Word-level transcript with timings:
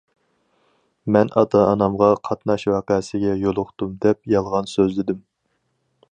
مەن 1.15 1.27
ئاتا- 1.41 1.65
ئانامغا« 1.65 2.07
قاتناش 2.29 2.65
ۋەقەسىگە 2.75 3.35
يولۇقتۇم» 3.41 3.93
دەپ 4.07 4.23
يالغان 4.35 4.71
سۆزلىدىم. 4.73 5.21